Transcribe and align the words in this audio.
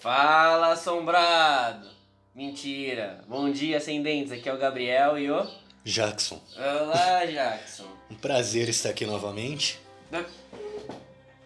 Fala, 0.00 0.72
assombrado! 0.72 1.86
Mentira! 2.34 3.22
Bom 3.28 3.50
dia, 3.52 3.76
ascendentes. 3.76 4.32
Aqui 4.32 4.48
é 4.48 4.54
o 4.54 4.56
Gabriel 4.56 5.18
e 5.18 5.30
o. 5.30 5.46
Jackson, 5.84 6.40
Olá, 6.56 7.26
Jackson. 7.26 7.84
um 8.10 8.14
prazer 8.14 8.70
estar 8.70 8.88
aqui 8.88 9.04
novamente. 9.04 9.78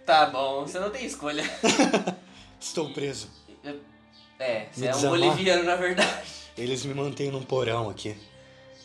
Tá 0.07 0.27
bom, 0.27 0.61
você 0.61 0.79
não 0.79 0.89
tem 0.91 1.05
escolha. 1.05 1.43
Estou 2.61 2.93
preso. 2.93 3.29
É, 4.39 4.67
você 4.71 4.81
Me 4.83 4.87
é 4.87 4.91
um 4.91 4.95
desamar? 4.95 5.19
boliviano 5.19 5.65
na 5.65 5.75
verdade. 5.75 6.29
Eles 6.57 6.85
me 6.85 6.95
mantêm 6.95 7.33
num 7.33 7.43
porão 7.43 7.91
aqui. 7.91 8.17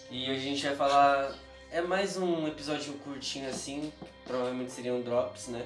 E 0.10 0.24
hoje 0.32 0.40
a 0.40 0.44
gente 0.44 0.66
vai 0.66 0.76
falar. 0.76 1.36
É 1.72 1.80
mais 1.82 2.18
um 2.18 2.48
episódio 2.48 2.94
curtinho 3.04 3.48
assim, 3.48 3.94
provavelmente 4.26 4.72
seriam 4.72 5.00
drops, 5.02 5.48
né? 5.50 5.64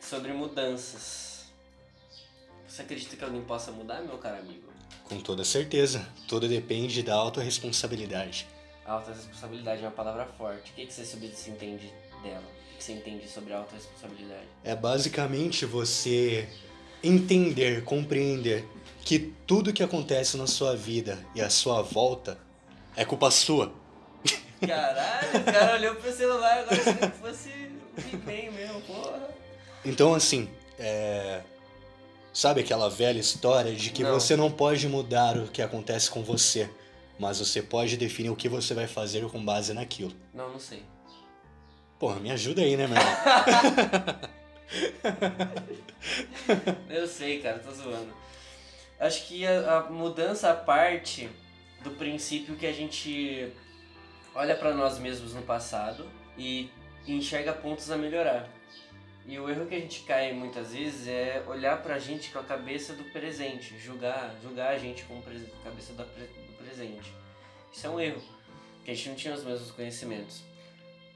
Sobre 0.00 0.32
mudanças. 0.32 1.31
Você 2.72 2.80
acredita 2.80 3.14
que 3.16 3.22
alguém 3.22 3.42
possa 3.42 3.70
mudar, 3.70 4.00
meu 4.00 4.16
caro 4.16 4.38
amigo? 4.38 4.62
Com 5.04 5.20
toda 5.20 5.44
certeza. 5.44 6.08
Tudo 6.26 6.48
depende 6.48 7.02
da 7.02 7.14
autorresponsabilidade. 7.14 8.48
Alta 8.86 9.12
responsabilidade 9.12 9.82
é 9.82 9.84
uma 9.84 9.90
palavra 9.90 10.24
forte. 10.38 10.72
O 10.72 10.74
que, 10.76 10.86
que 10.86 10.92
você 10.94 11.50
entende 11.50 11.92
dela? 12.22 12.40
O 12.40 12.78
que, 12.78 12.82
você 12.82 12.92
entende 12.94 13.28
sobre 13.28 13.52
alta 13.52 13.74
responsabilidade? 13.74 14.46
É 14.64 14.74
basicamente 14.74 15.66
você 15.66 16.48
entender, 17.04 17.84
compreender 17.84 18.66
que 19.04 19.18
tudo 19.46 19.70
que 19.70 19.82
acontece 19.82 20.38
na 20.38 20.46
sua 20.46 20.74
vida 20.74 21.18
e 21.34 21.42
à 21.42 21.50
sua 21.50 21.82
volta 21.82 22.38
é 22.96 23.04
culpa 23.04 23.30
sua. 23.30 23.70
Caralho, 24.66 25.40
o 25.40 25.44
cara 25.44 25.74
olhou 25.74 25.94
pro 25.96 26.10
celular 26.10 26.60
agora 26.60 26.82
se 26.82 26.94
que 26.94 27.18
fosse 27.18 27.50
bem 28.24 28.50
mesmo, 28.50 28.80
porra. 28.80 29.28
Então, 29.84 30.14
assim, 30.14 30.48
é... 30.78 31.42
sabe 32.32 32.60
aquela 32.60 32.88
velha 32.88 33.18
história 33.18 33.74
de 33.74 33.90
que 33.90 34.02
Não. 34.02 34.12
você 34.12 34.36
não 34.36 34.50
pode 34.50 34.88
mudar 34.88 35.36
o 35.36 35.48
que 35.48 35.60
acontece 35.62 36.10
com 36.10 36.22
você, 36.22 36.70
mas 37.18 37.38
você 37.38 37.62
pode 37.62 37.96
definir 37.96 38.30
o 38.30 38.36
que 38.36 38.48
você 38.48 38.74
vai 38.74 38.86
fazer 38.86 39.26
com 39.28 39.44
base 39.44 39.72
naquilo. 39.74 40.12
Não, 40.32 40.50
não 40.50 40.58
sei. 40.58 40.82
Porra, 41.98 42.18
me 42.18 42.30
ajuda 42.30 42.62
aí, 42.62 42.76
né, 42.76 42.86
meu 42.86 42.96
irmão? 42.96 44.18
Eu 46.88 47.06
sei, 47.06 47.40
cara, 47.40 47.58
tô 47.58 47.70
zoando. 47.72 48.12
Acho 48.98 49.26
que 49.26 49.46
a, 49.46 49.78
a 49.78 49.90
mudança 49.90 50.52
parte 50.54 51.28
do 51.82 51.90
princípio 51.90 52.56
que 52.56 52.66
a 52.66 52.72
gente 52.72 53.52
olha 54.34 54.54
pra 54.54 54.72
nós 54.72 54.98
mesmos 54.98 55.34
no 55.34 55.42
passado 55.42 56.08
e 56.36 56.70
enxerga 57.06 57.52
pontos 57.52 57.90
a 57.90 57.96
melhorar. 57.96 58.48
E 59.26 59.38
o 59.38 59.48
erro 59.48 59.66
que 59.66 59.74
a 59.74 59.80
gente 59.80 60.02
cai 60.02 60.32
muitas 60.32 60.74
vezes 60.74 61.06
é 61.06 61.44
olhar 61.46 61.80
pra 61.80 61.98
gente 61.98 62.30
com 62.30 62.40
a 62.40 62.44
cabeça 62.44 62.92
do 62.92 63.04
presente, 63.04 63.78
julgar, 63.78 64.34
julgar 64.42 64.74
a 64.74 64.78
gente 64.78 65.04
com 65.04 65.18
a 65.18 65.64
cabeça 65.64 65.92
do 65.92 66.56
presente. 66.58 67.12
Isso 67.72 67.86
é 67.86 67.90
um 67.90 68.00
erro, 68.00 68.20
porque 68.76 68.90
a 68.90 68.94
gente 68.94 69.08
não 69.08 69.16
tinha 69.16 69.34
os 69.34 69.44
mesmos 69.44 69.70
conhecimentos. 69.70 70.42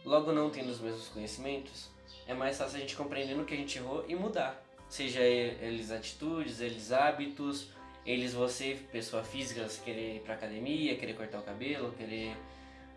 Logo 0.05 0.33
não 0.33 0.51
tendo 0.51 0.71
os 0.71 0.81
mesmos 0.81 1.09
conhecimentos, 1.09 1.91
é 2.29 2.33
mais 2.33 2.57
fácil 2.57 2.77
a 2.77 2.81
gente 2.81 2.95
compreender 2.95 3.35
no 3.35 3.45
que 3.45 3.55
a 3.55 3.57
gente 3.57 3.77
errou 3.79 4.05
e 4.07 4.15
mudar. 4.15 4.65
Seja 4.89 5.21
eles 5.21 5.91
atitudes, 5.91 6.61
eles 6.61 6.93
hábitos, 6.93 7.69
eles 8.05 8.33
você, 8.33 8.79
pessoa 8.93 9.25
física, 9.25 9.67
querer 9.85 10.17
ir 10.17 10.21
pra 10.21 10.35
academia, 10.35 10.97
querer 10.97 11.15
cortar 11.15 11.41
o 11.41 11.43
cabelo, 11.43 11.93
querer 11.93 12.37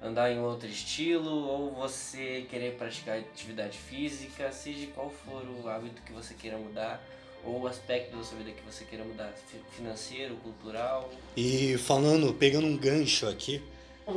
andar 0.02 0.31
em 0.31 0.39
outro 0.39 0.67
estilo, 0.67 1.30
ou 1.30 1.72
você 1.72 2.45
querer 2.50 2.75
praticar 2.75 3.17
atividade 3.17 3.78
física, 3.78 4.52
seja 4.52 4.88
qual 4.95 5.09
for 5.09 5.44
o 5.44 5.67
hábito 5.67 6.02
que 6.03 6.14
você 6.14 6.33
queira 6.33 6.58
mudar, 6.58 7.03
ou 7.44 7.61
o 7.61 7.67
aspecto 7.67 8.15
da 8.15 8.23
sua 8.23 8.38
vida 8.38 8.52
que 8.52 8.61
você 8.64 8.86
queira 8.86 9.04
mudar, 9.04 9.33
fi- 9.48 9.59
financeiro, 9.76 10.36
cultural. 10.38 11.09
E 11.36 11.77
falando, 11.77 12.33
pegando 12.33 12.67
um 12.67 12.77
gancho 12.77 13.27
aqui 13.27 13.61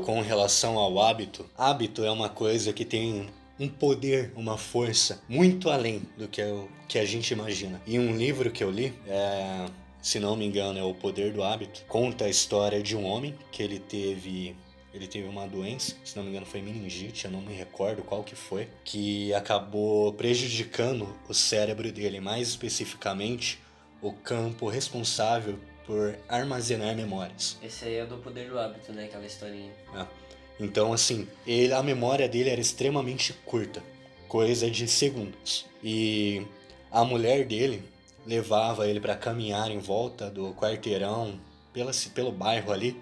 com 0.04 0.20
relação 0.20 0.78
ao 0.78 1.00
hábito, 1.00 1.48
hábito 1.56 2.04
é 2.04 2.10
uma 2.10 2.28
coisa 2.28 2.72
que 2.72 2.84
tem 2.84 3.28
um 3.60 3.68
poder, 3.68 4.32
uma 4.34 4.56
força 4.56 5.22
muito 5.28 5.68
além 5.68 6.02
do 6.16 6.26
que, 6.26 6.42
o 6.42 6.68
que 6.88 6.98
a 6.98 7.04
gente 7.04 7.32
imagina. 7.32 7.80
E 7.86 7.98
um 7.98 8.16
livro 8.16 8.50
que 8.50 8.64
eu 8.64 8.70
li, 8.70 8.92
é, 9.06 9.66
se 10.00 10.18
não 10.18 10.34
me 10.34 10.44
engano, 10.46 10.78
é 10.78 10.82
O 10.82 10.94
Poder 10.94 11.32
do 11.32 11.42
Hábito, 11.44 11.84
conta 11.86 12.24
a 12.24 12.28
história 12.28 12.82
de 12.82 12.96
um 12.96 13.04
homem 13.04 13.34
que 13.52 13.62
ele 13.62 13.78
teve 13.78 14.56
ele 14.94 15.06
teve 15.06 15.26
uma 15.26 15.46
doença, 15.46 15.96
se 16.04 16.16
não 16.16 16.22
me 16.22 16.30
engano 16.30 16.44
foi 16.44 16.60
meningite, 16.60 17.24
eu 17.24 17.30
não 17.30 17.40
me 17.40 17.54
recordo 17.54 18.02
qual 18.02 18.22
que 18.22 18.34
foi, 18.34 18.68
que 18.84 19.32
acabou 19.32 20.12
prejudicando 20.12 21.08
o 21.28 21.34
cérebro 21.34 21.90
dele, 21.90 22.20
mais 22.20 22.48
especificamente 22.48 23.58
o 24.02 24.12
campo 24.12 24.68
responsável 24.68 25.58
por 25.86 26.18
armazenar 26.28 26.94
memórias. 26.94 27.56
Esse 27.62 27.86
aí 27.86 27.96
é 27.96 28.06
do 28.06 28.18
poder 28.18 28.48
do 28.50 28.58
hábito, 28.58 28.92
né? 28.92 29.04
Aquela 29.04 29.26
historinha. 29.26 29.72
Então, 30.60 30.92
assim, 30.92 31.26
ele, 31.46 31.72
a 31.72 31.82
memória 31.82 32.28
dele 32.28 32.50
era 32.50 32.60
extremamente 32.60 33.32
curta, 33.44 33.82
coisa 34.28 34.70
de 34.70 34.86
segundos. 34.86 35.66
E 35.82 36.46
a 36.90 37.04
mulher 37.04 37.46
dele 37.46 37.82
levava 38.26 38.86
ele 38.86 39.00
para 39.00 39.16
caminhar 39.16 39.70
em 39.70 39.78
volta 39.78 40.30
do 40.30 40.52
quarteirão, 40.54 41.40
pela, 41.72 41.90
pelo 42.14 42.30
bairro 42.30 42.70
ali, 42.70 43.00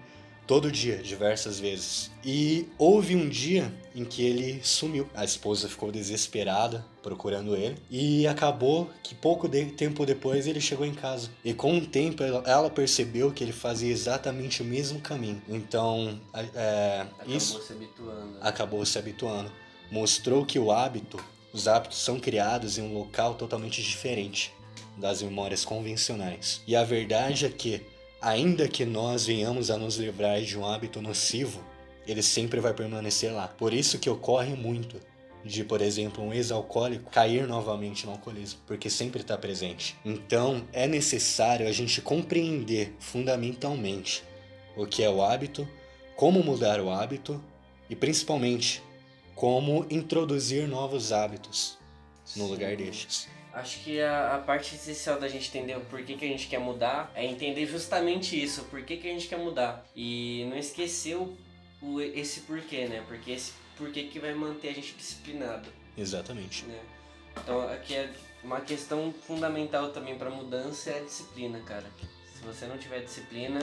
todo 0.51 0.69
dia, 0.69 0.97
diversas 0.97 1.61
vezes. 1.61 2.11
E 2.25 2.67
houve 2.77 3.15
um 3.15 3.29
dia 3.29 3.73
em 3.95 4.03
que 4.03 4.21
ele 4.21 4.59
sumiu. 4.61 5.07
A 5.15 5.23
esposa 5.23 5.69
ficou 5.69 5.93
desesperada 5.93 6.85
procurando 7.01 7.55
ele 7.55 7.77
e 7.89 8.27
acabou 8.27 8.89
que 9.01 9.15
pouco 9.15 9.47
de- 9.47 9.67
tempo 9.67 10.05
depois 10.05 10.47
ele 10.47 10.59
chegou 10.59 10.85
em 10.85 10.93
casa. 10.93 11.29
E 11.45 11.53
com 11.53 11.77
o 11.77 11.85
tempo 11.87 12.21
ela- 12.21 12.69
percebeu 12.69 13.31
que 13.31 13.41
ele 13.45 13.53
fazia 13.53 13.89
exatamente 13.89 14.61
o 14.61 14.65
mesmo 14.65 14.99
caminho. 14.99 15.41
Então, 15.47 16.19
é, 16.53 17.05
Acabou 17.17 17.37
isso 17.37 17.61
se 17.61 17.71
habituando. 17.71 18.37
acabou 18.41 18.85
se 18.85 18.97
habituando. 18.99 19.51
Mostrou 19.89 20.45
que 20.45 20.59
o 20.59 20.69
hábito, 20.69 21.17
os 21.53 21.65
hábitos 21.65 21.99
são 21.99 22.19
criados 22.19 22.77
em 22.77 22.81
um 22.81 22.93
local 22.93 23.35
totalmente 23.35 23.81
diferente 23.81 24.51
das 24.97 25.21
memórias 25.21 25.63
convencionais. 25.63 26.61
E 26.67 26.75
a 26.75 26.83
verdade 26.83 27.45
é 27.45 27.49
que, 27.49 27.81
ainda 28.21 28.67
que 28.67 28.85
nós 28.85 29.25
venhamos 29.25 29.71
a 29.71 29.77
nos 29.77 29.97
livrar 29.97 30.41
de 30.41 30.57
um 30.57 30.65
hábito 30.65 31.01
nocivo, 31.01 31.61
ele 32.07 32.21
sempre 32.21 32.59
vai 32.59 32.73
permanecer 32.73 33.33
lá. 33.33 33.47
Por 33.47 33.73
isso 33.73 33.99
que 33.99 34.09
ocorre 34.09 34.55
muito 34.55 34.99
de, 35.43 35.63
por 35.63 35.81
exemplo, 35.81 36.23
um 36.23 36.33
ex-alcoólico 36.33 37.09
cair 37.09 37.47
novamente 37.47 38.05
no 38.05 38.11
alcoolismo, 38.11 38.59
porque 38.67 38.89
sempre 38.89 39.21
está 39.21 39.37
presente. 39.37 39.95
Então, 40.05 40.63
é 40.71 40.87
necessário 40.87 41.67
a 41.67 41.71
gente 41.71 42.01
compreender 42.01 42.93
fundamentalmente 42.99 44.23
o 44.75 44.85
que 44.85 45.03
é 45.03 45.09
o 45.09 45.21
hábito, 45.21 45.67
como 46.15 46.43
mudar 46.43 46.79
o 46.79 46.91
hábito 46.91 47.41
e 47.89 47.95
principalmente 47.95 48.83
como 49.35 49.85
introduzir 49.89 50.67
novos 50.67 51.11
hábitos 51.11 51.77
no 52.35 52.45
Sim. 52.45 52.51
lugar 52.51 52.77
destes. 52.77 53.27
Acho 53.53 53.79
que 53.83 53.99
a, 54.01 54.35
a 54.35 54.39
parte 54.39 54.75
essencial 54.75 55.19
da 55.19 55.27
gente 55.27 55.49
entender 55.49 55.75
o 55.77 55.81
porquê 55.81 56.15
que 56.15 56.23
a 56.23 56.27
gente 56.27 56.47
quer 56.47 56.59
mudar 56.59 57.11
é 57.13 57.25
entender 57.25 57.65
justamente 57.65 58.41
isso, 58.41 58.61
o 58.61 58.65
porquê 58.65 58.95
que 58.97 59.09
a 59.09 59.11
gente 59.11 59.27
quer 59.27 59.37
mudar. 59.37 59.85
E 59.95 60.45
não 60.49 60.57
esquecer 60.57 61.15
o, 61.17 61.35
o- 61.81 61.99
esse 62.01 62.41
porquê, 62.41 62.87
né? 62.87 63.03
Porque 63.07 63.31
esse 63.31 63.51
porquê 63.77 64.03
que 64.03 64.19
vai 64.19 64.33
manter 64.33 64.69
a 64.69 64.73
gente 64.73 64.93
disciplinado, 64.93 65.69
Exatamente. 65.97 66.63
né? 66.65 66.79
Então 67.43 67.61
aqui 67.69 67.93
é 67.95 68.09
uma 68.43 68.61
questão 68.61 69.13
fundamental 69.27 69.89
também 69.91 70.17
para 70.17 70.29
mudança 70.29 70.89
é 70.89 70.99
a 70.99 71.03
disciplina, 71.03 71.59
cara. 71.59 71.85
Se 72.33 72.41
você 72.43 72.65
não 72.65 72.77
tiver 72.77 73.01
disciplina, 73.01 73.59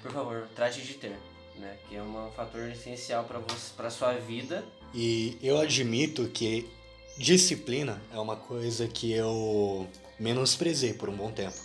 por 0.00 0.12
favor, 0.12 0.48
trate 0.54 0.80
de 0.80 0.94
ter, 0.94 1.16
né? 1.56 1.76
Que 1.88 1.96
é 1.96 2.02
um 2.02 2.30
fator 2.36 2.68
essencial 2.70 3.24
para 3.24 3.38
você, 3.40 3.72
para 3.76 3.90
sua 3.90 4.12
vida. 4.14 4.64
E 4.94 5.36
eu 5.42 5.58
admito 5.58 6.28
que 6.28 6.68
disciplina 7.16 8.00
é 8.12 8.18
uma 8.18 8.36
coisa 8.36 8.88
que 8.88 9.12
eu 9.12 9.86
menosprezei 10.18 10.92
por 10.92 11.08
um 11.08 11.16
bom 11.16 11.30
tempo. 11.30 11.56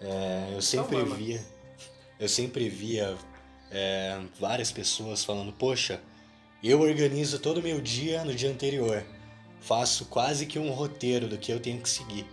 É, 0.00 0.52
eu 0.54 0.62
sempre 0.62 0.96
mama. 0.96 1.14
via, 1.14 1.44
eu 2.18 2.28
sempre 2.28 2.68
via 2.68 3.16
é, 3.70 4.20
várias 4.38 4.70
pessoas 4.70 5.24
falando, 5.24 5.52
poxa, 5.52 6.00
eu 6.62 6.80
organizo 6.80 7.38
todo 7.38 7.58
o 7.58 7.62
meu 7.62 7.80
dia 7.80 8.24
no 8.24 8.34
dia 8.34 8.50
anterior, 8.50 9.04
faço 9.60 10.06
quase 10.06 10.46
que 10.46 10.58
um 10.58 10.70
roteiro 10.70 11.28
do 11.28 11.38
que 11.38 11.52
eu 11.52 11.60
tenho 11.60 11.80
que 11.80 11.88
seguir. 11.88 12.26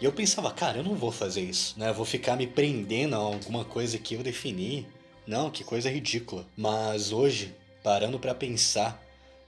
E 0.00 0.04
eu 0.04 0.12
pensava, 0.12 0.50
cara, 0.50 0.78
eu 0.78 0.82
não 0.82 0.94
vou 0.94 1.12
fazer 1.12 1.40
isso, 1.40 1.78
né? 1.78 1.90
Eu 1.90 1.94
vou 1.94 2.04
ficar 2.04 2.36
me 2.36 2.46
prendendo 2.46 3.14
a 3.14 3.18
alguma 3.18 3.64
coisa 3.64 3.96
que 3.98 4.14
eu 4.14 4.22
defini. 4.22 4.86
Não, 5.26 5.50
que 5.50 5.62
coisa 5.62 5.88
ridícula. 5.88 6.44
Mas 6.56 7.12
hoje, 7.12 7.54
parando 7.82 8.18
pra 8.18 8.34
pensar, 8.34 9.03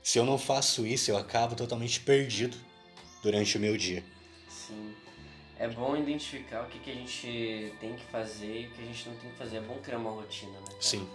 se 0.06 0.20
eu 0.20 0.24
não 0.24 0.38
faço 0.38 0.86
isso, 0.86 1.10
eu 1.10 1.16
acabo 1.16 1.56
totalmente 1.56 1.98
perdido 1.98 2.56
durante 3.24 3.56
o 3.56 3.60
meu 3.60 3.76
dia. 3.76 4.04
Sim. 4.48 4.94
É 5.58 5.66
bom 5.66 5.96
identificar 5.96 6.62
o 6.62 6.68
que, 6.68 6.78
que 6.78 6.92
a 6.92 6.94
gente 6.94 7.74
tem 7.80 7.96
que 7.96 8.04
fazer 8.04 8.60
e 8.60 8.66
o 8.68 8.70
que 8.70 8.82
a 8.82 8.84
gente 8.84 9.08
não 9.08 9.16
tem 9.16 9.30
que 9.32 9.36
fazer. 9.36 9.56
É 9.56 9.60
bom 9.62 9.80
criar 9.82 9.98
uma 9.98 10.12
rotina, 10.12 10.52
né? 10.52 10.66
cara? 10.68 10.80
Sim, 10.80 11.08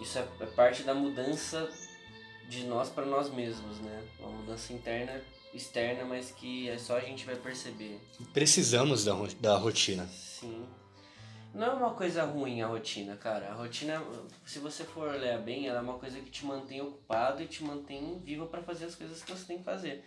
Isso 0.00 0.20
é, 0.20 0.28
é 0.38 0.46
parte 0.46 0.84
da 0.84 0.94
mudança 0.94 1.68
de 2.48 2.62
nós 2.62 2.90
para 2.90 3.04
nós 3.04 3.28
mesmos, 3.28 3.80
né? 3.80 4.04
Uma 4.20 4.30
mudança 4.30 4.72
interna, 4.72 5.20
externa, 5.52 6.04
mas 6.04 6.30
que 6.30 6.68
é 6.68 6.78
só 6.78 6.98
a 6.98 7.00
gente 7.00 7.26
vai 7.26 7.34
perceber. 7.34 8.00
Precisamos 8.32 9.04
da, 9.04 9.14
da 9.40 9.56
rotina. 9.56 10.06
Sim. 10.06 10.64
Não 11.54 11.66
é 11.66 11.70
uma 11.70 11.90
coisa 11.90 12.24
ruim 12.24 12.62
a 12.62 12.66
rotina, 12.66 13.14
cara. 13.16 13.50
A 13.50 13.54
rotina, 13.54 14.02
se 14.46 14.58
você 14.58 14.84
for 14.84 15.08
olhar 15.08 15.38
bem, 15.38 15.66
ela 15.66 15.78
é 15.78 15.82
uma 15.82 15.98
coisa 15.98 16.18
que 16.18 16.30
te 16.30 16.46
mantém 16.46 16.80
ocupado 16.80 17.42
e 17.42 17.46
te 17.46 17.62
mantém 17.62 18.18
vivo 18.24 18.46
para 18.46 18.62
fazer 18.62 18.86
as 18.86 18.94
coisas 18.94 19.22
que 19.22 19.30
você 19.30 19.44
tem 19.44 19.58
que 19.58 19.64
fazer. 19.64 20.02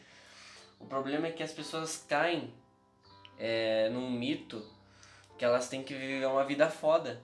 O 0.79 0.85
problema 0.85 1.27
é 1.27 1.31
que 1.31 1.43
as 1.43 1.51
pessoas 1.51 2.03
caem 2.07 2.51
é, 3.37 3.89
num 3.89 4.09
mito 4.09 4.65
que 5.37 5.45
elas 5.45 5.67
têm 5.69 5.83
que 5.83 5.93
viver 5.93 6.25
uma 6.25 6.43
vida 6.43 6.69
foda. 6.69 7.21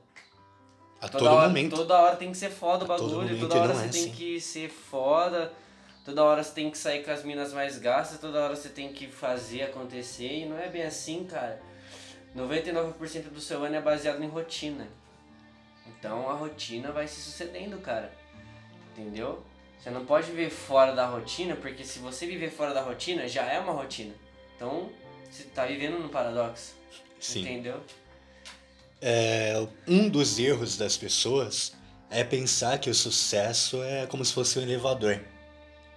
A 1.00 1.08
toda 1.08 1.26
todo 1.26 1.34
hora, 1.34 1.48
momento. 1.48 1.76
Toda 1.76 2.00
hora 2.00 2.16
tem 2.16 2.32
que 2.32 2.38
ser 2.38 2.52
foda 2.52 2.86
o 2.86 2.88
bagulho, 2.88 3.40
toda 3.40 3.60
hora 3.60 3.74
você 3.74 3.86
é 3.86 3.90
tem 3.90 4.02
assim. 4.04 4.12
que 4.12 4.40
ser 4.40 4.70
foda, 4.70 5.52
toda 6.06 6.24
hora 6.24 6.44
você 6.44 6.54
tem 6.54 6.70
que 6.70 6.78
sair 6.78 7.04
com 7.04 7.10
as 7.10 7.24
minas 7.24 7.54
mais 7.54 7.80
gastas, 7.80 8.20
toda 8.20 8.40
hora 8.40 8.56
você 8.56 8.70
tem 8.70 8.94
que 8.94 9.08
fazer 9.08 9.64
acontecer 9.64 10.42
e 10.42 10.46
não 10.46 10.60
é 10.60 10.70
bem 10.70 10.84
assim, 10.84 11.24
cara. 11.24 11.60
99% 12.36 13.30
do 13.30 13.42
seu 13.42 13.64
ano 13.64 13.76
é 13.76 13.82
baseado 13.82 14.24
em 14.24 14.28
rotina. 14.28 14.88
Então 15.88 16.30
a 16.30 16.34
rotina 16.34 16.92
vai 16.92 17.08
se 17.08 17.22
sucedendo, 17.22 17.78
cara. 17.80 18.12
Entendeu? 18.92 19.44
Você 19.78 19.90
não 19.90 20.06
pode 20.06 20.28
viver 20.28 20.50
fora 20.50 20.94
da 20.94 21.08
rotina, 21.08 21.56
porque 21.56 21.84
se 21.84 22.00
você 22.00 22.28
viver 22.28 22.52
fora 22.52 22.74
da 22.74 22.82
rotina, 22.82 23.28
já 23.28 23.44
é 23.46 23.60
uma 23.60 23.74
rotina. 23.74 24.14
Então, 24.56 24.92
você 25.30 25.44
tá 25.46 25.66
vivendo 25.66 25.98
no 25.98 26.10
paradoxo. 26.10 26.76
Sim. 27.20 27.42
Entendeu? 27.42 27.82
É, 29.02 29.56
um 29.88 30.08
dos 30.08 30.38
erros 30.38 30.78
das 30.78 30.96
pessoas 30.96 31.74
é 32.12 32.24
pensar 32.24 32.78
que 32.78 32.92
o 32.92 32.94
sucesso 32.94 33.82
é 33.82 34.06
como 34.06 34.24
se 34.24 34.34
fosse 34.34 34.60
um 34.60 34.62
elevador. 34.62 35.20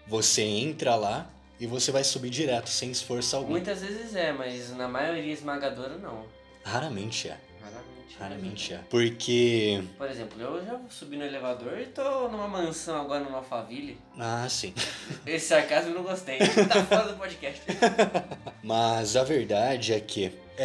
Você 0.06 0.42
entra 0.42 0.94
lá 0.94 1.30
e 1.60 1.66
você 1.66 1.90
vai 1.92 2.04
subir 2.04 2.30
direto, 2.30 2.68
sem 2.68 2.90
esforço 2.90 3.36
algum. 3.36 3.50
Muitas 3.52 3.80
vezes 3.80 4.14
é, 4.14 4.32
mas 4.32 4.74
na 4.76 4.88
maioria 4.88 5.32
esmagadora 5.32 5.96
não. 5.98 6.24
Raramente 6.64 7.28
é. 7.28 7.38
Raramente. 7.62 8.16
Raramente 8.18 8.74
é. 8.74 8.80
Porque. 8.90 9.82
Por 9.98 10.08
exemplo, 10.08 10.40
eu 10.40 10.64
já 10.64 10.78
subi 10.88 11.16
no 11.16 11.24
elevador 11.24 11.78
e 11.80 11.86
tô 11.86 12.28
numa 12.28 12.46
mansão 12.48 13.00
agora 13.00 13.22
numa 13.24 13.38
Alphaville. 13.38 13.98
Ah, 14.18 14.46
sim. 14.48 14.72
Esse 15.26 15.46
sarcasmo 15.48 15.90
eu 15.90 15.94
não 15.96 16.02
gostei. 16.02 16.38
Tá 16.38 16.84
fora 16.84 17.08
do 17.12 17.18
podcast. 17.18 17.60
Mas 18.62 19.16
a 19.16 19.24
verdade 19.24 19.92
é 19.92 20.00
que 20.00 20.32
é, 20.56 20.64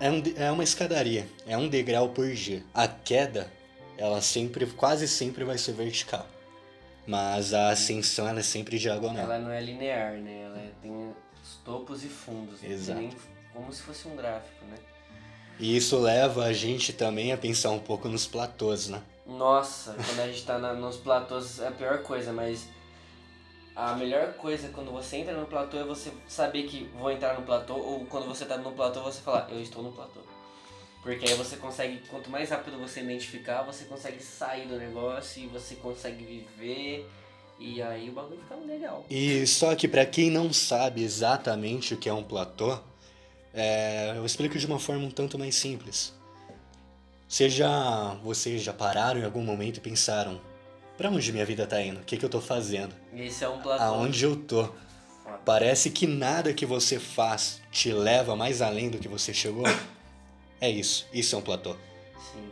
é, 0.00 0.10
um- 0.10 0.22
é 0.36 0.50
uma 0.50 0.64
escadaria, 0.64 1.26
é 1.46 1.56
um 1.56 1.68
degrau 1.68 2.08
por 2.08 2.30
dia. 2.32 2.62
A 2.74 2.88
queda, 2.88 3.50
ela 3.98 4.20
sempre, 4.20 4.66
quase 4.66 5.06
sempre 5.06 5.44
vai 5.44 5.58
ser 5.58 5.72
vertical. 5.72 6.26
Mas 7.06 7.54
a 7.54 7.70
ascensão, 7.70 8.26
ela 8.28 8.40
é 8.40 8.42
sempre 8.42 8.78
diagonal. 8.78 9.24
Ela 9.24 9.38
não 9.38 9.50
é 9.50 9.60
linear, 9.60 10.14
né? 10.14 10.42
Ela 10.42 10.58
é- 10.58 10.72
tem 10.82 11.14
os 11.42 11.56
topos 11.64 12.02
e 12.04 12.08
fundos. 12.08 12.60
tem 12.60 12.70
Exato. 12.70 12.98
nem- 13.00 13.12
como 13.52 13.72
se 13.72 13.82
fosse 13.82 14.08
um 14.08 14.16
gráfico, 14.16 14.64
né? 14.66 14.76
E 15.58 15.76
isso 15.76 15.98
leva 15.98 16.44
a 16.44 16.52
gente 16.52 16.92
também 16.92 17.32
a 17.32 17.38
pensar 17.38 17.70
um 17.70 17.78
pouco 17.78 18.08
nos 18.08 18.26
platôs, 18.26 18.88
né? 18.88 19.02
Nossa, 19.26 19.94
quando 19.94 20.20
a 20.20 20.26
gente 20.26 20.44
tá 20.44 20.58
na- 20.58 20.74
nos 20.74 20.96
platôs 20.96 21.60
é 21.60 21.68
a 21.68 21.72
pior 21.72 22.02
coisa, 22.02 22.32
mas 22.32 22.68
a 23.74 23.94
melhor 23.94 24.34
coisa 24.34 24.68
quando 24.68 24.90
você 24.90 25.16
entra 25.16 25.32
no 25.34 25.46
platô 25.46 25.78
é 25.78 25.84
você 25.84 26.12
saber 26.28 26.64
que 26.64 26.84
vou 26.98 27.10
entrar 27.10 27.34
no 27.38 27.42
platô, 27.46 27.74
ou 27.74 28.04
quando 28.06 28.26
você 28.26 28.44
tá 28.44 28.58
no 28.58 28.72
platô 28.72 29.02
você 29.02 29.20
falar, 29.20 29.48
eu 29.50 29.60
estou 29.60 29.82
no 29.82 29.92
platô. 29.92 30.20
Porque 31.06 31.24
aí 31.24 31.34
você 31.36 31.56
consegue, 31.56 32.02
quanto 32.10 32.28
mais 32.28 32.50
rápido 32.50 32.78
você 32.78 33.00
identificar, 33.00 33.62
você 33.62 33.84
consegue 33.84 34.20
sair 34.20 34.66
do 34.66 34.76
negócio 34.76 35.44
e 35.44 35.46
você 35.46 35.76
consegue 35.76 36.24
viver, 36.24 37.08
e 37.60 37.80
aí 37.80 38.10
o 38.10 38.12
bagulho 38.12 38.40
fica 38.40 38.56
legal. 38.56 39.06
E 39.08 39.46
só 39.46 39.76
que 39.76 39.86
pra 39.86 40.04
quem 40.04 40.30
não 40.30 40.52
sabe 40.52 41.04
exatamente 41.04 41.94
o 41.94 41.96
que 41.96 42.08
é 42.08 42.12
um 42.12 42.24
platô, 42.24 42.76
é, 43.54 44.14
eu 44.16 44.26
explico 44.26 44.58
de 44.58 44.66
uma 44.66 44.80
forma 44.80 45.04
um 45.04 45.10
tanto 45.10 45.38
mais 45.38 45.54
simples. 45.54 46.12
Já, 47.28 48.14
vocês 48.24 48.60
já 48.60 48.72
pararam 48.72 49.20
em 49.20 49.24
algum 49.24 49.42
momento 49.42 49.76
e 49.76 49.80
pensaram, 49.80 50.40
pra 50.98 51.08
onde 51.08 51.32
minha 51.32 51.46
vida 51.46 51.68
tá 51.68 51.80
indo? 51.80 52.00
O 52.00 52.04
que, 52.04 52.16
que 52.16 52.24
eu 52.24 52.28
tô 52.28 52.40
fazendo? 52.40 52.92
Esse 53.14 53.44
é 53.44 53.48
um 53.48 53.62
platô. 53.62 53.80
Aonde 53.80 54.24
eu 54.24 54.34
tô? 54.34 54.68
Parece 55.44 55.88
que 55.88 56.04
nada 56.04 56.52
que 56.52 56.66
você 56.66 56.98
faz 56.98 57.62
te 57.70 57.92
leva 57.92 58.34
mais 58.34 58.60
além 58.60 58.90
do 58.90 58.98
que 58.98 59.06
você 59.06 59.32
chegou. 59.32 59.66
É 60.60 60.70
isso, 60.70 61.06
isso 61.12 61.34
é 61.34 61.38
um 61.38 61.42
platô. 61.42 61.76
Sim. 62.32 62.50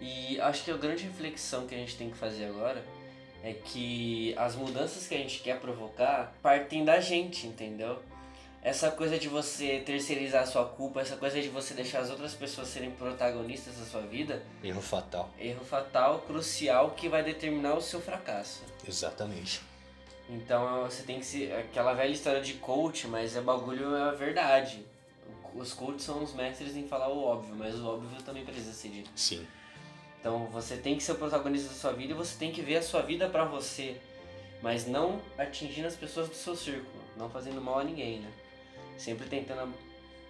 E 0.00 0.40
acho 0.40 0.64
que 0.64 0.70
a 0.70 0.76
grande 0.76 1.04
reflexão 1.04 1.66
que 1.66 1.74
a 1.74 1.78
gente 1.78 1.96
tem 1.96 2.10
que 2.10 2.16
fazer 2.16 2.46
agora 2.46 2.84
é 3.42 3.52
que 3.52 4.34
as 4.36 4.54
mudanças 4.56 5.06
que 5.06 5.14
a 5.14 5.18
gente 5.18 5.40
quer 5.40 5.60
provocar 5.60 6.34
partem 6.42 6.84
da 6.84 7.00
gente, 7.00 7.46
entendeu? 7.46 8.02
Essa 8.62 8.90
coisa 8.90 9.16
de 9.16 9.28
você 9.28 9.78
terceirizar 9.86 10.42
a 10.42 10.46
sua 10.46 10.64
culpa, 10.64 11.00
essa 11.00 11.16
coisa 11.16 11.40
de 11.40 11.48
você 11.48 11.72
deixar 11.72 12.00
as 12.00 12.10
outras 12.10 12.34
pessoas 12.34 12.66
serem 12.66 12.90
protagonistas 12.90 13.76
da 13.78 13.84
sua 13.84 14.00
vida, 14.00 14.42
Erro 14.64 14.82
fatal. 14.82 15.30
erro 15.38 15.64
fatal, 15.64 16.18
crucial, 16.26 16.90
que 16.90 17.08
vai 17.08 17.22
determinar 17.22 17.74
o 17.74 17.80
seu 17.80 18.00
fracasso. 18.00 18.64
Exatamente. 18.86 19.60
Então 20.28 20.82
você 20.82 21.04
tem 21.04 21.20
que 21.20 21.26
ser 21.26 21.52
aquela 21.52 21.94
velha 21.94 22.10
história 22.10 22.40
de 22.40 22.54
coach, 22.54 23.06
mas 23.06 23.36
é 23.36 23.40
bagulho 23.40 23.94
é 23.94 24.08
a 24.08 24.12
verdade. 24.12 24.84
Os 25.56 25.72
coaches 25.72 26.02
são 26.02 26.22
os 26.22 26.34
mestres 26.34 26.76
em 26.76 26.86
falar 26.86 27.08
o 27.08 27.22
óbvio, 27.22 27.54
mas 27.56 27.74
o 27.76 27.86
óbvio 27.86 28.22
também 28.22 28.44
precisa 28.44 28.72
ser 28.72 28.88
dito. 28.88 29.10
Sim. 29.14 29.46
Então 30.20 30.46
você 30.46 30.76
tem 30.76 30.96
que 30.96 31.02
ser 31.02 31.12
o 31.12 31.16
protagonista 31.16 31.68
da 31.68 31.74
sua 31.74 31.92
vida 31.92 32.12
e 32.12 32.16
você 32.16 32.36
tem 32.36 32.52
que 32.52 32.60
ver 32.60 32.76
a 32.78 32.82
sua 32.82 33.02
vida 33.02 33.28
pra 33.28 33.44
você, 33.44 33.96
mas 34.62 34.86
não 34.86 35.20
atingindo 35.38 35.86
as 35.86 35.94
pessoas 35.94 36.28
do 36.28 36.34
seu 36.34 36.56
círculo, 36.56 37.02
não 37.16 37.30
fazendo 37.30 37.60
mal 37.60 37.78
a 37.78 37.84
ninguém, 37.84 38.20
né? 38.20 38.30
Sempre 38.98 39.28
tentando 39.28 39.72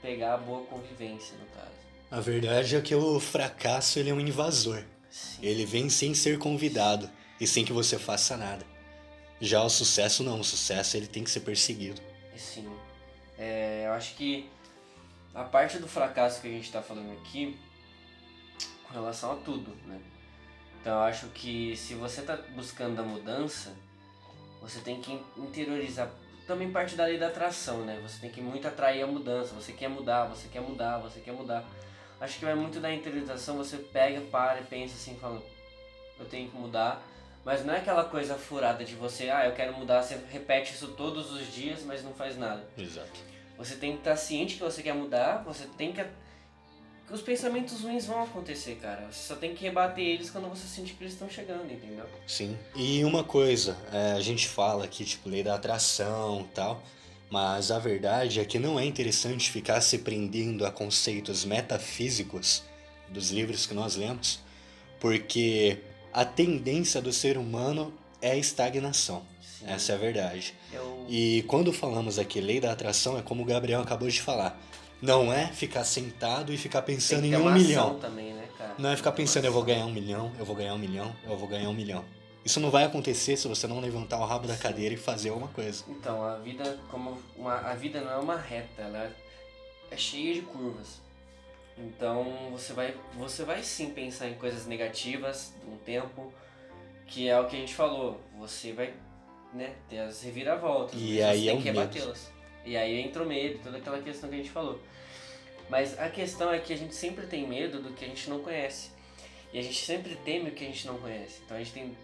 pegar 0.02 0.34
a 0.34 0.38
boa 0.38 0.64
convivência, 0.66 1.36
no 1.38 1.46
caso. 1.46 1.76
A 2.10 2.20
verdade 2.20 2.76
é 2.76 2.80
que 2.80 2.94
o 2.94 3.18
fracasso 3.18 3.98
ele 3.98 4.10
é 4.10 4.14
um 4.14 4.20
invasor. 4.20 4.84
Sim. 5.10 5.38
Ele 5.42 5.64
vem 5.64 5.88
sem 5.88 6.14
ser 6.14 6.38
convidado 6.38 7.10
e 7.40 7.46
sem 7.46 7.64
que 7.64 7.72
você 7.72 7.98
faça 7.98 8.36
nada. 8.36 8.66
Já 9.40 9.62
o 9.62 9.68
sucesso 9.68 10.22
não, 10.22 10.40
o 10.40 10.44
sucesso 10.44 10.96
ele 10.96 11.06
tem 11.06 11.24
que 11.24 11.30
ser 11.30 11.40
perseguido. 11.40 12.00
Sim. 12.36 12.70
É, 13.38 13.84
eu 13.86 13.92
acho 13.92 14.14
que 14.14 14.48
a 15.36 15.44
parte 15.44 15.78
do 15.78 15.86
fracasso 15.86 16.40
que 16.40 16.48
a 16.48 16.50
gente 16.50 16.72
tá 16.72 16.80
falando 16.80 17.12
aqui, 17.12 17.58
com 18.82 18.94
relação 18.94 19.32
a 19.32 19.36
tudo, 19.36 19.76
né? 19.86 20.00
Então 20.80 20.94
eu 20.94 21.02
acho 21.02 21.26
que 21.28 21.76
se 21.76 21.94
você 21.94 22.22
tá 22.22 22.38
buscando 22.54 22.98
a 23.00 23.02
mudança, 23.02 23.74
você 24.62 24.80
tem 24.80 24.98
que 24.98 25.20
interiorizar 25.36 26.10
também 26.46 26.72
parte 26.72 26.96
da 26.96 27.04
lei 27.04 27.18
da 27.18 27.26
atração, 27.26 27.84
né? 27.84 28.00
Você 28.02 28.18
tem 28.18 28.30
que 28.30 28.40
muito 28.40 28.66
atrair 28.66 29.02
a 29.02 29.06
mudança, 29.06 29.54
você 29.54 29.72
quer 29.72 29.88
mudar, 29.88 30.24
você 30.24 30.48
quer 30.48 30.60
mudar, 30.60 30.98
você 30.98 31.20
quer 31.20 31.32
mudar. 31.32 31.62
Acho 32.18 32.38
que 32.38 32.44
vai 32.46 32.54
muito 32.54 32.80
da 32.80 32.90
interiorização, 32.90 33.58
você 33.58 33.76
pega, 33.76 34.22
para 34.30 34.60
e 34.60 34.64
pensa 34.64 34.94
assim, 34.94 35.18
fala, 35.20 35.42
eu 36.18 36.24
tenho 36.24 36.48
que 36.48 36.56
mudar. 36.56 37.02
Mas 37.44 37.62
não 37.62 37.74
é 37.74 37.78
aquela 37.78 38.04
coisa 38.04 38.36
furada 38.36 38.84
de 38.84 38.94
você, 38.94 39.28
ah, 39.28 39.44
eu 39.44 39.52
quero 39.52 39.76
mudar, 39.76 40.02
você 40.02 40.18
repete 40.30 40.72
isso 40.72 40.88
todos 40.92 41.30
os 41.30 41.52
dias, 41.52 41.82
mas 41.82 42.02
não 42.02 42.14
faz 42.14 42.38
nada. 42.38 42.66
Exato. 42.78 43.35
Você 43.58 43.76
tem 43.76 43.92
que 43.92 43.98
estar 43.98 44.16
ciente 44.16 44.54
que 44.54 44.62
você 44.62 44.82
quer 44.82 44.94
mudar, 44.94 45.42
você 45.44 45.64
tem 45.78 45.92
que. 45.92 46.04
os 47.10 47.22
pensamentos 47.22 47.80
ruins 47.80 48.06
vão 48.06 48.22
acontecer, 48.22 48.76
cara. 48.76 49.06
Você 49.10 49.28
só 49.28 49.36
tem 49.36 49.54
que 49.54 49.62
rebater 49.62 50.04
eles 50.04 50.30
quando 50.30 50.48
você 50.48 50.66
sentir 50.66 50.94
que 50.94 51.02
eles 51.02 51.14
estão 51.14 51.28
chegando, 51.28 51.72
entendeu? 51.72 52.04
Sim. 52.26 52.56
E 52.74 53.04
uma 53.04 53.24
coisa, 53.24 53.76
é, 53.92 54.12
a 54.12 54.20
gente 54.20 54.46
fala 54.46 54.84
aqui, 54.84 55.04
tipo, 55.04 55.28
lei 55.28 55.42
da 55.42 55.54
atração 55.54 56.46
tal, 56.54 56.82
mas 57.30 57.70
a 57.70 57.78
verdade 57.78 58.40
é 58.40 58.44
que 58.44 58.58
não 58.58 58.78
é 58.78 58.84
interessante 58.84 59.50
ficar 59.50 59.80
se 59.80 59.98
prendendo 59.98 60.64
a 60.66 60.70
conceitos 60.70 61.44
metafísicos 61.44 62.62
dos 63.08 63.30
livros 63.30 63.66
que 63.66 63.74
nós 63.74 63.96
lemos, 63.96 64.40
porque 65.00 65.78
a 66.12 66.24
tendência 66.24 67.00
do 67.00 67.12
ser 67.12 67.36
humano 67.36 67.92
é 68.20 68.32
a 68.32 68.36
estagnação. 68.36 69.24
Sim. 69.58 69.66
Essa 69.68 69.92
é 69.92 69.94
a 69.94 69.98
verdade. 69.98 70.54
Eu. 70.72 71.06
E 71.08 71.44
quando 71.48 71.72
falamos 71.72 72.18
aqui 72.18 72.40
lei 72.40 72.60
da 72.60 72.72
atração, 72.72 73.18
é 73.18 73.22
como 73.22 73.42
o 73.42 73.46
Gabriel 73.46 73.80
acabou 73.80 74.08
de 74.08 74.20
falar. 74.20 74.60
Não 75.00 75.32
é 75.32 75.46
ficar 75.48 75.84
sentado 75.84 76.52
e 76.52 76.56
ficar 76.56 76.82
pensando 76.82 77.24
em 77.24 77.36
um 77.36 77.52
milhão. 77.52 77.98
também, 77.98 78.32
né, 78.32 78.48
cara? 78.56 78.74
Não 78.78 78.90
é 78.90 78.96
ficar 78.96 79.12
pensando, 79.12 79.44
eu 79.44 79.52
vou 79.52 79.62
ganhar 79.62 79.86
um 79.86 79.92
milhão, 79.92 80.32
eu 80.38 80.44
vou 80.44 80.56
ganhar 80.56 80.74
um 80.74 80.78
milhão, 80.78 81.14
eu 81.24 81.36
vou 81.36 81.48
ganhar 81.48 81.68
um 81.68 81.74
milhão. 81.74 82.04
Isso 82.44 82.60
não 82.60 82.70
vai 82.70 82.84
acontecer 82.84 83.36
se 83.36 83.48
você 83.48 83.66
não 83.66 83.80
levantar 83.80 84.18
o 84.20 84.24
rabo 84.24 84.46
da 84.46 84.56
cadeira 84.56 84.94
e 84.94 84.96
fazer 84.96 85.30
alguma 85.30 85.48
coisa. 85.48 85.84
Então, 85.88 86.22
a 86.22 86.36
vida 86.36 86.78
como 86.90 87.18
uma, 87.36 87.56
a 87.56 87.74
vida 87.74 88.00
não 88.00 88.10
é 88.12 88.16
uma 88.16 88.36
reta, 88.36 88.82
ela 88.82 89.10
é 89.90 89.96
cheia 89.96 90.34
de 90.34 90.42
curvas. 90.42 91.00
Então, 91.76 92.24
você 92.52 92.72
vai 92.72 92.94
você 93.18 93.44
vai 93.44 93.62
sim 93.62 93.90
pensar 93.90 94.28
em 94.28 94.34
coisas 94.34 94.66
negativas 94.66 95.52
um 95.66 95.76
tempo, 95.78 96.32
que 97.06 97.28
é 97.28 97.38
o 97.38 97.46
que 97.46 97.56
a 97.56 97.58
gente 97.58 97.74
falou. 97.74 98.20
Você 98.38 98.72
vai, 98.72 98.94
né, 99.52 99.74
ter 99.88 99.98
as 99.98 100.22
reviravoltas, 100.22 100.94
E 100.98 101.22
aí 101.22 101.44
você 101.44 101.48
é 101.48 101.52
tem 101.52 101.62
que 101.62 101.68
rebatê-las. 101.68 102.32
E 102.64 102.76
aí 102.76 103.00
entra 103.00 103.22
o 103.22 103.26
medo, 103.26 103.60
toda 103.62 103.78
aquela 103.78 104.02
questão 104.02 104.28
que 104.28 104.34
a 104.34 104.38
gente 104.38 104.50
falou. 104.50 104.80
Mas 105.68 105.98
a 105.98 106.08
questão 106.08 106.52
é 106.52 106.58
que 106.58 106.72
a 106.72 106.76
gente 106.76 106.94
sempre 106.94 107.26
tem 107.26 107.46
medo 107.46 107.80
do 107.80 107.92
que 107.92 108.04
a 108.04 108.08
gente 108.08 108.28
não 108.28 108.40
conhece. 108.40 108.90
E 109.52 109.58
a 109.58 109.62
gente 109.62 109.84
sempre 109.84 110.16
teme 110.16 110.50
o 110.50 110.52
que 110.52 110.64
a 110.64 110.66
gente 110.66 110.86
não 110.86 110.98
conhece. 110.98 111.40
Então 111.44 111.56
a 111.56 111.60
gente 111.60 111.72
tem 111.72 111.96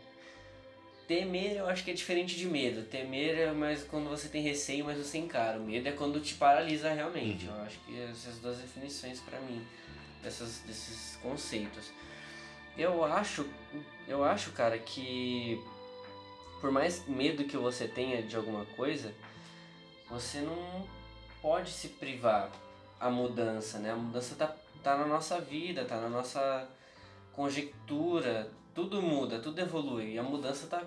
Temer 1.06 1.56
eu 1.56 1.66
acho 1.66 1.84
que 1.84 1.90
é 1.90 1.94
diferente 1.94 2.36
de 2.36 2.46
medo. 2.46 2.84
Temer 2.84 3.38
é 3.38 3.52
mais 3.52 3.84
quando 3.84 4.08
você 4.08 4.28
tem 4.28 4.42
receio, 4.42 4.84
mas 4.84 4.96
você 4.96 5.18
encara. 5.18 5.58
O 5.58 5.64
medo 5.64 5.88
é 5.88 5.92
quando 5.92 6.20
te 6.20 6.34
paralisa 6.34 6.92
realmente. 6.92 7.46
Uhum. 7.46 7.56
Eu 7.56 7.62
acho 7.62 7.78
que 7.80 8.00
essas 8.00 8.38
duas 8.38 8.58
definições 8.58 9.20
pra 9.20 9.38
mim, 9.40 9.62
dessas, 10.22 10.60
desses 10.60 11.16
conceitos. 11.16 11.92
Eu 12.78 13.04
acho, 13.04 13.46
eu 14.08 14.24
acho, 14.24 14.52
cara, 14.52 14.78
que 14.78 15.60
por 16.62 16.70
mais 16.70 17.04
medo 17.08 17.42
que 17.42 17.56
você 17.56 17.88
tenha 17.88 18.22
de 18.22 18.36
alguma 18.36 18.64
coisa, 18.64 19.12
você 20.08 20.40
não 20.40 20.86
pode 21.42 21.68
se 21.70 21.88
privar 21.88 22.52
a 23.00 23.10
mudança, 23.10 23.80
né? 23.80 23.90
A 23.90 23.96
mudança 23.96 24.36
tá, 24.36 24.54
tá 24.80 24.96
na 24.96 25.04
nossa 25.04 25.40
vida, 25.40 25.84
tá 25.84 26.00
na 26.00 26.08
nossa 26.08 26.68
conjectura, 27.32 28.48
tudo 28.72 29.02
muda, 29.02 29.40
tudo 29.40 29.60
evolui. 29.60 30.12
E 30.12 30.18
a 30.20 30.22
mudança 30.22 30.68
tá 30.68 30.84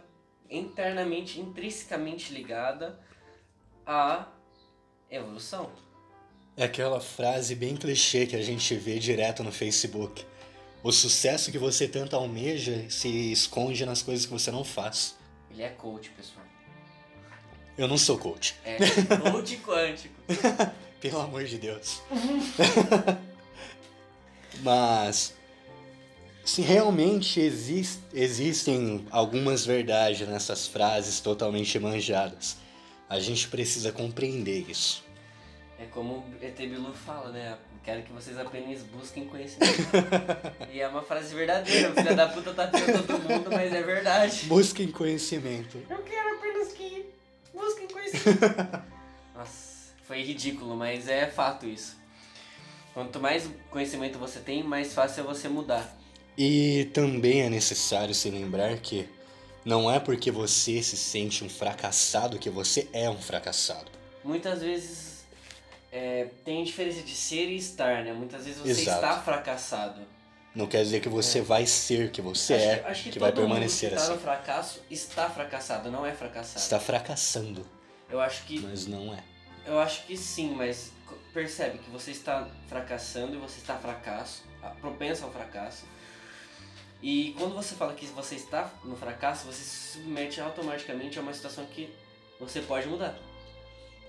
internamente, 0.49 1.41
intrinsecamente 1.41 2.33
ligada 2.33 2.97
à 3.85 4.29
evolução. 5.11 5.69
É 6.55 6.63
aquela 6.63 7.01
frase 7.01 7.53
bem 7.53 7.75
clichê 7.75 8.25
que 8.25 8.37
a 8.37 8.41
gente 8.41 8.73
vê 8.75 8.97
direto 8.97 9.43
no 9.43 9.51
Facebook. 9.51 10.25
O 10.81 10.93
sucesso 10.93 11.51
que 11.51 11.57
você 11.57 11.85
tanto 11.85 12.15
almeja 12.15 12.89
se 12.89 13.09
esconde 13.33 13.85
nas 13.85 14.01
coisas 14.01 14.25
que 14.25 14.31
você 14.31 14.51
não 14.51 14.63
faz. 14.63 15.17
Ele 15.55 15.63
é 15.63 15.69
coach, 15.69 16.09
pessoal. 16.11 16.45
Eu 17.77 17.87
não 17.87 17.97
sou 17.97 18.17
coach. 18.17 18.55
É 18.65 18.77
coach 19.31 19.55
quântico. 19.65 20.13
Pelo 20.99 21.21
amor 21.21 21.45
de 21.45 21.57
Deus. 21.57 22.01
Mas 24.61 25.33
se 26.43 26.61
realmente 26.61 27.39
exis- 27.39 27.99
existem 28.13 29.05
algumas 29.11 29.65
verdades 29.65 30.27
nessas 30.27 30.67
frases 30.67 31.21
totalmente 31.21 31.79
manjadas, 31.79 32.57
a 33.09 33.17
gente 33.19 33.47
precisa 33.47 33.91
compreender 33.93 34.69
isso. 34.69 35.04
É 35.77 35.85
como 35.85 36.19
o 36.19 36.25
ET 36.41 36.55
Bilu 36.57 36.93
fala, 36.93 37.31
né? 37.31 37.57
Quero 37.83 38.01
que 38.03 38.11
vocês 38.11 38.37
apenas 38.37 38.81
busquem 38.83 39.25
conhecimento. 39.25 39.81
e 40.71 40.79
é 40.79 40.87
uma 40.87 41.01
frase 41.01 41.35
verdadeira. 41.35 41.91
O 41.91 41.93
filho 41.93 42.15
da 42.15 42.27
puta 42.29 42.53
tá 42.53 42.67
tendo 42.67 43.05
todo 43.05 43.29
mundo, 43.29 43.49
mas 43.51 43.73
é 43.73 43.83
verdade. 43.83 44.45
Busquem 44.45 44.89
conhecimento. 44.89 45.81
Eu 45.89 46.01
quero 46.03 46.35
apenas 46.35 46.71
que 46.71 47.05
busquem 47.53 47.87
conhecimento. 47.87 48.81
Nossa, 49.35 49.93
foi 50.03 50.23
ridículo, 50.23 50.75
mas 50.75 51.07
é 51.07 51.27
fato 51.27 51.65
isso. 51.65 51.97
Quanto 52.93 53.19
mais 53.19 53.49
conhecimento 53.69 54.17
você 54.17 54.39
tem, 54.39 54.63
mais 54.63 54.93
fácil 54.93 55.21
é 55.21 55.27
você 55.27 55.49
mudar. 55.49 55.95
E 56.37 56.89
também 56.93 57.41
é 57.41 57.49
necessário 57.49 58.15
se 58.15 58.29
lembrar 58.29 58.77
que 58.77 59.07
não 59.65 59.91
é 59.91 59.99
porque 59.99 60.31
você 60.31 60.81
se 60.81 60.95
sente 60.95 61.43
um 61.43 61.49
fracassado 61.49 62.39
que 62.39 62.49
você 62.49 62.87
é 62.93 63.09
um 63.09 63.17
fracassado. 63.17 63.91
Muitas 64.23 64.61
vezes 64.61 65.14
é, 65.95 66.27
tem 66.43 66.61
diferença 66.61 67.01
de 67.01 67.15
ser 67.15 67.47
e 67.47 67.55
estar, 67.55 68.03
né? 68.03 68.11
Muitas 68.11 68.43
vezes 68.45 68.59
você 68.59 68.81
Exato. 68.81 69.05
está 69.05 69.21
fracassado. 69.21 70.01
Não 70.53 70.67
quer 70.67 70.83
dizer 70.83 70.99
que 70.99 71.07
você 71.07 71.39
vai 71.39 71.65
ser, 71.65 72.11
que 72.11 72.21
você 72.21 72.53
acho, 72.53 72.63
é, 72.65 72.75
que- 72.79 72.87
acho 72.87 73.03
que, 73.03 73.11
que 73.11 73.19
vai 73.19 73.31
permanecer 73.31 73.91
mundo 73.91 73.99
que 73.99 74.05
tá 74.05 74.13
assim. 74.13 74.13
no 74.15 74.19
fracasso 74.27 74.81
está 74.91 75.29
fracassado, 75.29 75.89
não 75.89 76.05
é 76.05 76.11
fracassado. 76.13 76.59
Está 76.59 76.79
fracassando, 76.81 77.65
Eu 78.09 78.19
acho 78.19 78.43
que 78.43 78.59
mas 78.59 78.85
não 78.85 79.13
é. 79.13 79.23
Eu 79.65 79.79
acho 79.79 80.05
que 80.05 80.17
sim, 80.17 80.53
mas 80.53 80.91
percebe 81.33 81.77
que 81.77 81.89
você 81.89 82.11
está 82.11 82.45
fracassando 82.67 83.33
e 83.35 83.37
você 83.39 83.57
está 83.59 83.77
fracasso, 83.77 84.43
propenso 84.81 85.23
ao 85.23 85.31
fracasso. 85.31 85.85
E 87.01 87.33
quando 87.37 87.55
você 87.55 87.73
fala 87.75 87.93
que 87.93 88.05
você 88.07 88.35
está 88.35 88.69
no 88.83 88.97
fracasso, 88.97 89.45
você 89.45 89.63
se 89.63 89.93
submete 89.93 90.41
automaticamente 90.41 91.17
a 91.17 91.21
uma 91.21 91.33
situação 91.33 91.65
que 91.65 91.89
você 92.39 92.59
pode 92.61 92.87
mudar. 92.87 93.17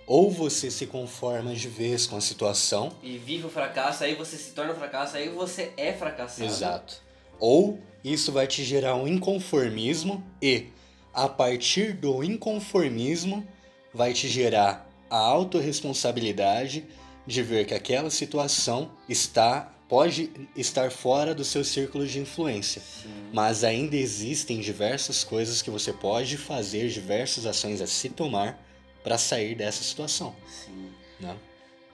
Ou 0.06 0.30
você 0.30 0.70
se 0.70 0.86
conforma 0.86 1.54
de 1.54 1.68
vez 1.68 2.06
com 2.06 2.16
a 2.16 2.20
situação, 2.20 2.92
E 3.02 3.18
vive 3.18 3.44
o 3.46 3.50
fracasso, 3.50 4.04
aí 4.04 4.14
você 4.14 4.36
se 4.36 4.52
torna 4.52 4.72
um 4.72 4.76
fracasso, 4.76 5.16
aí 5.16 5.28
você 5.28 5.72
é 5.76 5.92
fracassado. 5.92 6.44
exato. 6.44 7.02
Ou 7.40 7.80
isso 8.04 8.30
vai 8.30 8.46
te 8.46 8.62
gerar 8.64 8.94
um 8.94 9.08
inconformismo 9.08 10.25
e 10.40 10.68
a 11.12 11.28
partir 11.28 11.92
do 11.92 12.22
inconformismo 12.22 13.46
vai 13.92 14.12
te 14.12 14.28
gerar 14.28 14.88
a 15.10 15.16
autorresponsabilidade 15.16 16.84
de 17.26 17.42
ver 17.42 17.66
que 17.66 17.75
aquela 17.75 18.10
situação 18.10 18.90
está 19.08 19.72
pode 19.88 20.30
estar 20.56 20.90
fora 20.90 21.34
do 21.34 21.44
seu 21.44 21.64
círculo 21.64 22.06
de 22.06 22.18
influência. 22.18 22.82
Sim. 22.82 23.08
Mas 23.32 23.62
ainda 23.64 23.96
existem 23.96 24.60
diversas 24.60 25.22
coisas 25.22 25.62
que 25.62 25.70
você 25.70 25.92
pode 25.92 26.36
fazer, 26.36 26.88
diversas 26.88 27.46
ações 27.46 27.80
a 27.80 27.86
se 27.86 28.08
tomar 28.08 28.65
para 29.06 29.16
sair 29.16 29.54
dessa 29.54 29.84
situação, 29.84 30.34
Sim. 30.48 30.92
né? 31.20 31.36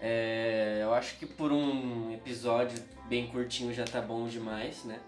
É, 0.00 0.78
eu 0.80 0.94
acho 0.94 1.18
que 1.18 1.26
por 1.26 1.52
um 1.52 2.10
episódio 2.10 2.82
bem 3.06 3.26
curtinho 3.26 3.74
já 3.74 3.84
tá 3.84 4.00
bom 4.00 4.26
demais, 4.26 4.82
né? 4.84 4.98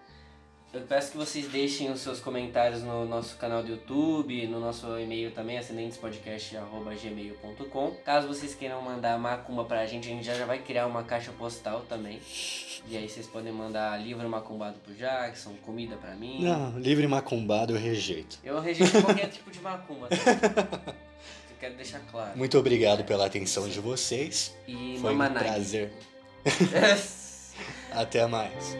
Eu 0.74 0.80
peço 0.80 1.12
que 1.12 1.16
vocês 1.16 1.46
deixem 1.46 1.88
os 1.92 2.00
seus 2.00 2.18
comentários 2.18 2.82
no 2.82 3.06
nosso 3.06 3.36
canal 3.36 3.62
do 3.62 3.68
YouTube, 3.68 4.48
no 4.48 4.58
nosso 4.58 4.98
e-mail 4.98 5.30
também, 5.30 5.56
ascendentespodcast.gmail.com. 5.56 7.92
Caso 8.04 8.26
vocês 8.26 8.56
queiram 8.56 8.82
mandar 8.82 9.16
macumba 9.16 9.64
pra 9.64 9.86
gente, 9.86 10.08
a 10.08 10.10
gente 10.10 10.26
já, 10.26 10.34
já 10.34 10.44
vai 10.44 10.58
criar 10.58 10.88
uma 10.88 11.04
caixa 11.04 11.30
postal 11.38 11.82
também. 11.82 12.18
E 12.88 12.96
aí 12.96 13.08
vocês 13.08 13.28
podem 13.28 13.52
mandar 13.52 13.96
livro 14.02 14.28
macumbado 14.28 14.80
pro 14.80 14.92
Jackson, 14.94 15.54
comida 15.64 15.96
pra 15.96 16.16
mim. 16.16 16.42
Não, 16.42 16.76
livre 16.76 17.06
macumbado 17.06 17.74
eu 17.74 17.78
rejeito. 17.78 18.40
Eu 18.42 18.60
rejeito 18.60 19.00
qualquer 19.00 19.28
tipo 19.28 19.52
de 19.52 19.60
macumba. 19.60 20.08
Tá? 20.08 20.16
Eu 21.54 21.60
quero 21.70 21.76
deixar 21.76 22.00
claro. 22.10 22.36
Muito 22.36 22.58
obrigado 22.58 23.04
pela 23.04 23.26
atenção 23.26 23.68
de 23.68 23.78
vocês. 23.80 24.52
E 24.66 24.98
Foi 25.00 25.14
um 25.14 25.32
prazer. 25.32 25.92
Até 27.94 28.26
mais. 28.26 28.76